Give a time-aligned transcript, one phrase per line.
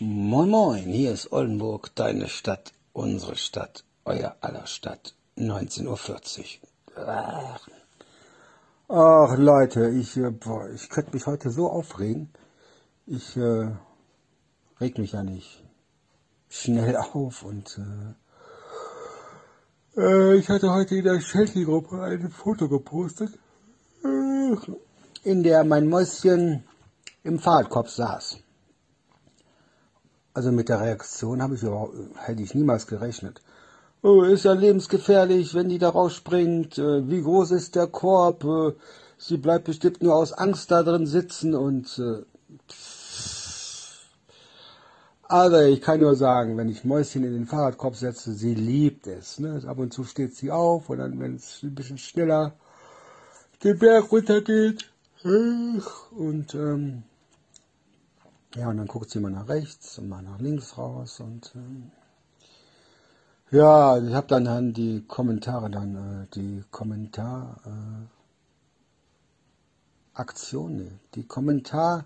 [0.00, 6.58] Moin Moin, hier ist Oldenburg, deine Stadt, unsere Stadt, euer aller Stadt, 19.40
[6.96, 7.08] Uhr.
[8.88, 9.36] Ach.
[9.36, 12.30] Leute, ich, äh, boah, ich könnte mich heute so aufregen.
[13.06, 13.72] Ich äh,
[14.80, 15.64] reg mich ja nicht
[16.48, 17.80] schnell auf und
[19.96, 23.36] äh, äh, ich hatte heute in der Shelty-Gruppe ein Foto gepostet,
[24.04, 24.54] äh,
[25.24, 26.62] in der mein Mäuschen
[27.24, 28.38] im Fahrradkorb saß.
[30.38, 33.40] Also mit der Reaktion habe ich überhaupt, hätte ich niemals gerechnet.
[34.02, 36.78] Oh, ist ja lebensgefährlich, wenn die da rausspringt.
[36.78, 38.44] Äh, wie groß ist der Korb?
[38.44, 38.74] Äh,
[39.16, 42.22] sie bleibt bestimmt nur aus Angst da drin sitzen und äh,
[45.22, 49.40] also ich kann nur sagen, wenn ich Mäuschen in den Fahrradkorb setze, sie liebt es.
[49.40, 49.60] Ne?
[49.66, 52.52] Ab und zu steht sie auf und dann, wenn es ein bisschen schneller
[53.64, 54.88] den Berg runtergeht
[55.24, 57.02] und ähm,
[58.54, 61.90] ja, und dann guckt sie mal nach rechts und mal nach links raus und ähm,
[63.50, 68.06] ja, ich habe dann, dann die Kommentare dann, äh, die Kommentar äh,
[70.18, 72.04] Aktion, nee, die Kommentar,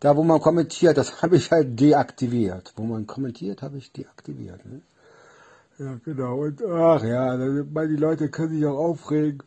[0.00, 2.72] da wo man kommentiert, das habe ich halt deaktiviert.
[2.76, 4.64] Wo man kommentiert, habe ich deaktiviert.
[4.64, 4.80] Ne?
[5.78, 6.42] Ja, genau.
[6.42, 9.42] Und ach ja, die Leute können sich auch aufregen.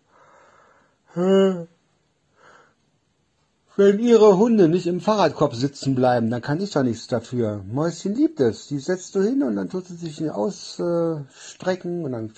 [3.79, 7.63] Wenn ihre Hunde nicht im Fahrradkorb sitzen bleiben, dann kann ich doch nichts dafür.
[7.71, 8.65] Mäuschen liebt es.
[8.65, 12.33] Die setzt du hin und dann tut sie sich ausstrecken und dann,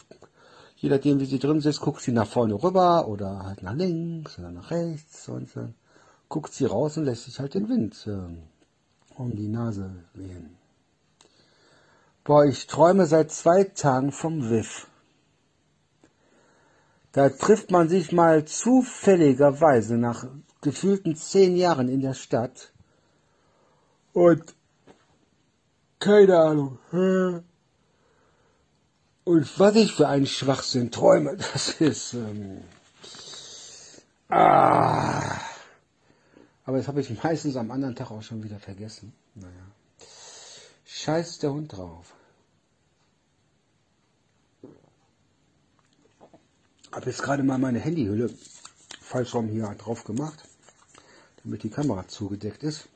[0.75, 4.37] je nachdem wie sie drin sitzt, guckt sie nach vorne rüber oder halt nach links
[4.37, 5.75] oder nach rechts und dann
[6.27, 10.57] guckt sie raus und lässt sich halt den Wind äh, um die Nase wehen.
[12.25, 14.87] Boah, ich träume seit zwei Tagen vom WIF.
[17.13, 20.27] Da trifft man sich mal zufälligerweise nach
[20.61, 22.71] gefühlten zehn Jahren in der Stadt
[24.13, 24.53] und
[25.99, 26.79] keine Ahnung.
[29.23, 32.13] Und was ich für einen Schwachsinn träume, das ist.
[32.13, 32.63] Ähm,
[34.29, 35.39] ah,
[36.65, 39.13] aber das habe ich meistens am anderen Tag auch schon wieder vergessen.
[39.35, 39.53] Naja.
[40.85, 42.13] Scheiß der Hund drauf.
[46.91, 48.33] Habe jetzt gerade mal meine Handyhülle
[48.99, 50.48] falsch rum hier drauf gemacht
[51.43, 52.87] damit die Kamera zugedeckt ist.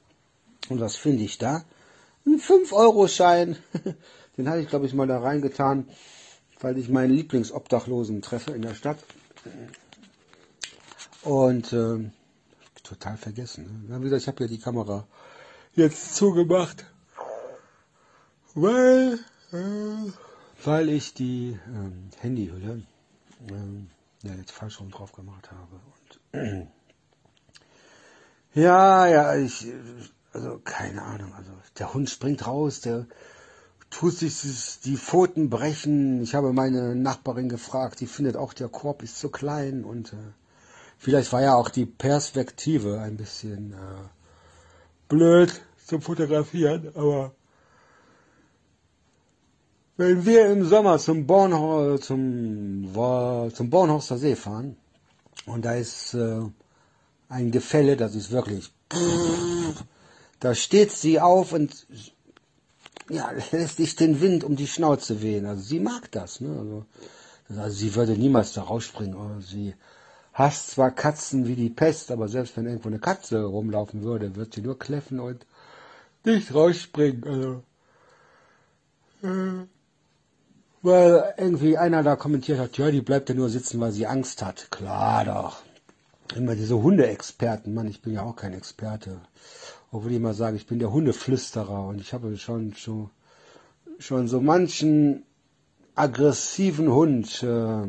[0.69, 1.63] Und was finde ich da?
[2.25, 3.57] Ein 5-Euro-Schein.
[4.37, 5.87] Den hatte ich, glaube ich, mal da reingetan,
[6.59, 8.97] weil ich meinen Lieblingsobdachlosen treffe in der Stadt.
[11.23, 12.09] Und äh,
[12.83, 13.85] total vergessen.
[13.87, 13.99] Ne?
[13.99, 15.07] Wie gesagt, ich habe ja die Kamera
[15.75, 16.85] jetzt zugemacht,
[18.55, 19.19] weil,
[19.51, 20.11] äh,
[20.63, 22.83] weil ich die ähm, Handyhülle
[23.49, 23.89] ähm,
[24.23, 25.79] ja, jetzt falsch rum drauf gemacht habe.
[26.31, 26.67] Und
[28.55, 29.67] Ja, ja, ich,
[30.31, 33.07] also keine Ahnung, also der Hund springt raus, der
[33.89, 36.21] tut sich die Pfoten brechen.
[36.21, 40.17] Ich habe meine Nachbarin gefragt, die findet auch, der Korb ist zu klein und äh,
[40.99, 44.07] vielleicht war ja auch die Perspektive ein bisschen äh,
[45.07, 47.33] blöd zum Fotografieren, aber
[49.97, 52.89] wenn wir im Sommer zum Bornhor zum,
[53.53, 54.75] zum Bornhorster See fahren
[55.45, 56.41] und da ist äh,
[57.33, 58.71] ein Gefälle, das ist wirklich.
[60.39, 61.87] Da steht sie auf und
[63.09, 65.45] ja, lässt sich den Wind um die Schnauze wehen.
[65.45, 66.41] Also sie mag das.
[66.41, 66.49] Ne?
[66.57, 66.85] Also,
[67.49, 69.17] also sie würde niemals da rausspringen.
[69.17, 69.73] Also sie
[70.33, 74.53] hasst zwar Katzen wie die Pest, aber selbst wenn irgendwo eine Katze rumlaufen würde, wird
[74.53, 75.45] sie nur kläffen und
[76.23, 77.23] nicht rausspringen.
[77.23, 77.63] Also,
[79.23, 79.65] äh,
[80.81, 84.43] weil irgendwie einer da kommentiert hat, ja, die bleibt ja nur sitzen, weil sie Angst
[84.43, 84.69] hat.
[84.69, 85.63] Klar doch
[86.35, 89.19] immer diese Hundeexperten, Mann, ich bin ja auch kein Experte.
[89.91, 93.09] Obwohl ich immer sage, ich bin der Hundeflüsterer und ich habe schon, schon,
[93.99, 95.23] schon so manchen
[95.95, 97.87] aggressiven Hund äh,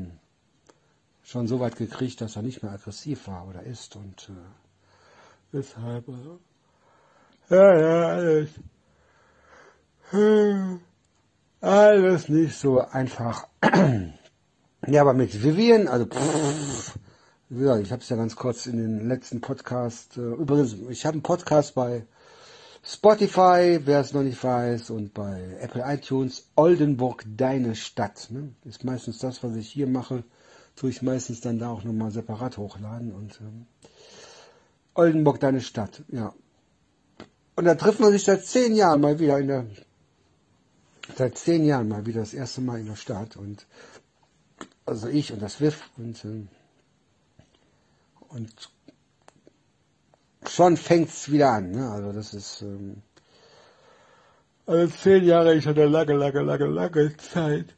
[1.22, 6.08] schon so weit gekriegt, dass er nicht mehr aggressiv war oder ist und äh, deshalb,
[6.08, 6.38] also,
[7.48, 8.50] ja, ja, alles,
[11.60, 13.48] alles nicht so einfach.
[14.86, 16.98] ja, aber mit Vivian, also pff,
[17.50, 20.16] ja, ich habe es ja ganz kurz in den letzten Podcast.
[20.16, 22.06] Äh, übrigens, ich habe einen Podcast bei
[22.82, 26.48] Spotify, wer es noch nicht weiß, und bei Apple iTunes.
[26.54, 28.28] Oldenburg, deine Stadt.
[28.30, 28.54] Ne?
[28.64, 30.24] Ist meistens das, was ich hier mache.
[30.76, 33.12] Tue ich meistens dann da auch nochmal separat hochladen.
[33.12, 33.66] Und ähm,
[34.94, 36.02] Oldenburg, deine Stadt.
[36.08, 36.34] Ja.
[37.56, 39.66] Und da trifft man sich seit zehn Jahren mal wieder in der.
[41.16, 43.36] Seit zehn Jahren mal wieder das erste Mal in der Stadt.
[43.36, 43.66] Und
[44.86, 46.24] also ich und das WIF und.
[46.24, 46.48] Ähm,
[48.34, 48.70] und
[50.48, 51.70] schon fängt es wieder an.
[51.70, 51.90] Ne?
[51.90, 53.02] Also das ist, ähm,
[54.66, 57.74] Also zehn Jahre ist eine lange, lange, lange, lange Zeit.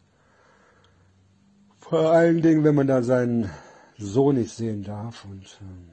[1.80, 3.50] Vor allen Dingen, wenn man da seinen
[3.98, 5.90] Sohn nicht sehen darf und ähm,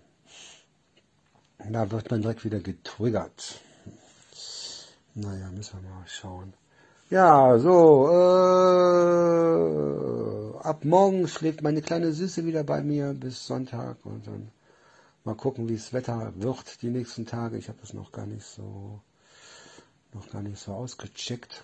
[1.71, 3.59] da wird man direkt wieder getriggert.
[5.15, 6.53] Naja, müssen wir mal schauen.
[7.09, 9.83] Ja, so, äh,
[10.63, 14.51] ab morgen schläft meine kleine Süße wieder bei mir bis Sonntag und dann
[15.23, 17.57] mal gucken, wie das Wetter wird die nächsten Tage.
[17.57, 19.01] Ich habe das noch gar nicht so,
[20.13, 21.63] noch gar nicht so ausgecheckt.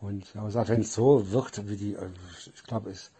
[0.00, 2.14] Und aber wenn es so wird, wie die, also
[2.54, 3.10] ich glaube, es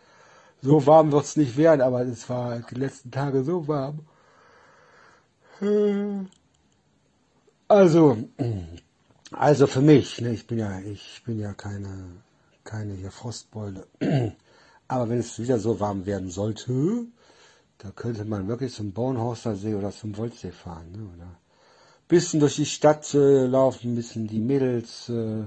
[0.62, 4.00] so warm wird es nicht werden, aber es war die letzten Tage so warm.
[7.68, 8.16] Also,
[9.32, 12.22] also für mich, ne, ich bin ja, ich bin ja keine,
[12.70, 13.86] keine hier Frostbeule.
[14.88, 17.06] Aber wenn es wieder so warm werden sollte,
[17.78, 21.36] da könnte man wirklich zum Bornhorster See oder zum Wolfsee fahren, ne, oder
[22.06, 25.44] bisschen durch die Stadt äh, laufen, ein bisschen die Mädels äh,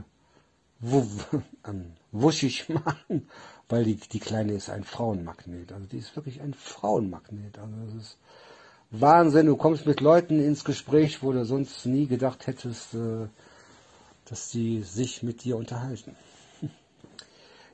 [1.67, 3.27] ähm, wuschig machen,
[3.69, 5.71] weil die, die Kleine ist ein Frauenmagnet.
[5.71, 7.57] Also die ist wirklich ein Frauenmagnet.
[7.57, 8.17] Also das ist
[8.91, 9.47] Wahnsinn.
[9.47, 13.27] Du kommst mit Leuten ins Gespräch, wo du sonst nie gedacht hättest, äh,
[14.25, 16.15] dass die sich mit dir unterhalten.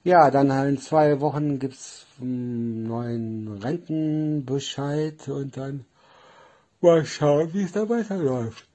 [0.09, 5.85] Ja, dann in zwei Wochen gibt's einen neuen Rentenbescheid und dann
[6.81, 8.67] mal schauen, wie es da weiterläuft.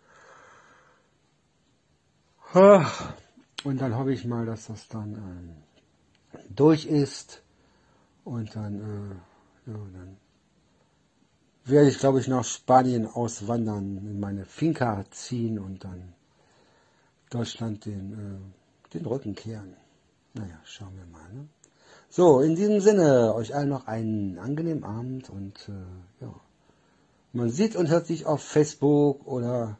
[2.52, 5.14] Und dann hoffe ich mal, dass das dann
[6.34, 7.42] ähm, durch ist
[8.24, 10.16] und dann, äh, ja, dann
[11.64, 16.14] werde ich, glaube ich, nach Spanien auswandern, in meine Finca ziehen und dann
[17.30, 19.74] Deutschland den, äh, den Rücken kehren.
[20.34, 21.32] Naja, schauen wir mal.
[21.32, 21.48] Ne?
[22.10, 26.34] So, in diesem Sinne, euch allen noch einen angenehmen Abend und äh, ja.
[27.32, 29.78] Man sieht und hört sich auf Facebook oder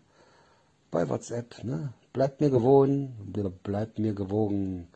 [0.91, 1.63] bei WhatsApp.
[1.63, 1.93] Ne?
[2.13, 4.89] Bleibt mir gewogen, bleibt mir gewogen.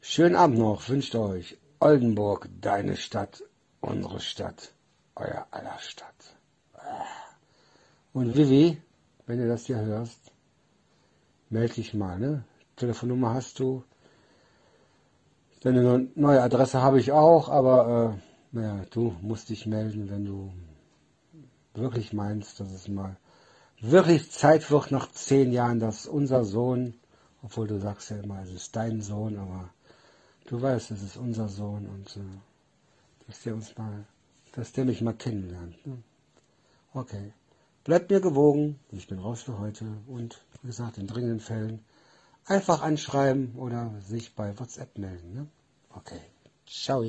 [0.00, 3.42] Schönen Abend noch, wünscht euch Oldenburg, deine Stadt,
[3.80, 4.72] unsere Stadt,
[5.14, 6.36] euer aller Stadt.
[8.12, 8.80] Und Vivi,
[9.26, 10.32] wenn du das hier hörst,
[11.48, 12.44] melde dich mal, ne?
[12.76, 13.84] Telefonnummer hast du.
[15.60, 20.52] Deine neue Adresse habe ich auch, aber äh, naja, du musst dich melden, wenn du
[21.74, 23.16] wirklich meinst, dass es mal
[23.80, 26.94] wirklich Zeit wird nach zehn Jahren, dass unser Sohn,
[27.42, 29.68] obwohl du sagst ja immer, es ist dein Sohn, aber
[30.46, 32.20] du weißt, es ist unser Sohn und äh,
[33.26, 34.06] dass der uns mal,
[34.52, 35.86] dass der mich mal kennenlernt.
[35.86, 35.98] Ne?
[36.94, 37.34] Okay.
[37.84, 41.84] Bleibt mir gewogen, ich bin raus für heute und wie gesagt, in dringenden Fällen
[42.46, 45.34] einfach anschreiben oder sich bei WhatsApp melden.
[45.34, 45.46] Ne?
[45.90, 46.20] Okay,
[46.66, 47.04] ciao.